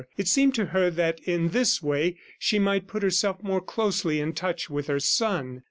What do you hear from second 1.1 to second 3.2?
in this way she might put